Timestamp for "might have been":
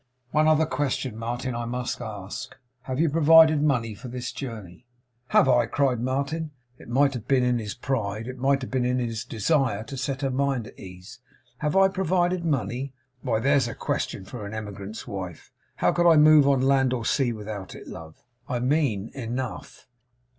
6.89-7.43, 8.39-8.83